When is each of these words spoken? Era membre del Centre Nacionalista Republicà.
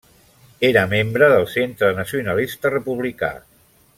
Era 0.69 0.85
membre 0.93 1.27
del 1.33 1.45
Centre 1.57 1.91
Nacionalista 1.99 2.75
Republicà. 2.79 3.33